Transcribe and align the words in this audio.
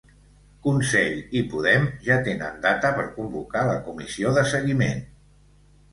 Consell 0.67 1.19
i 1.41 1.43
Podem 1.51 1.85
ja 2.09 2.17
tenen 2.29 2.57
data 2.65 2.93
per 2.97 3.07
convocar 3.21 3.65
la 3.73 3.79
comissió 3.91 4.33
de 4.39 4.49
seguiment 4.57 5.09